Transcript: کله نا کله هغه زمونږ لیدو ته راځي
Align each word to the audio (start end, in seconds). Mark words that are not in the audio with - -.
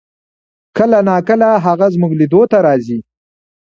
کله 0.77 0.99
نا 1.07 1.15
کله 1.27 1.47
هغه 1.65 1.85
زمونږ 1.93 2.13
لیدو 2.19 2.41
ته 2.51 2.57
راځي 2.65 2.97